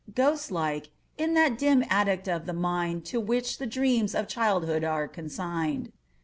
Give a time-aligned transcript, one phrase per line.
[0.15, 4.83] Ghost like, in that dim attic of the mind To which the dreams of childhood
[4.83, 5.91] are consigned.